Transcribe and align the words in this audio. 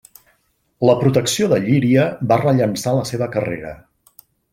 La 0.89 0.95
protecció 1.01 1.49
de 1.51 1.59
Llíria 1.65 2.05
va 2.31 2.39
rellançar 2.45 2.95
la 3.01 3.05
seva 3.11 3.29
carrera. 3.37 3.75